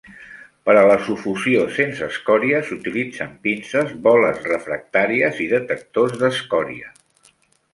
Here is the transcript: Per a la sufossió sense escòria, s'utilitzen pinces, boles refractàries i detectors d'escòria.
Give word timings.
Per 0.67 0.73
a 0.79 0.83
la 0.91 0.93
sufossió 1.09 1.65
sense 1.75 2.07
escòria, 2.13 2.61
s'utilitzen 2.69 3.35
pinces, 3.45 3.93
boles 4.09 4.41
refractàries 4.49 5.43
i 5.47 5.51
detectors 5.53 6.17
d'escòria. 6.25 6.91